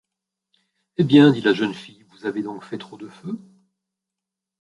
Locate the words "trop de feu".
2.79-3.37